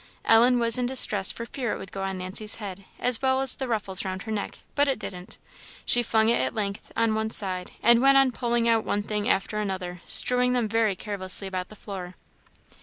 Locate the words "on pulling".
8.17-8.67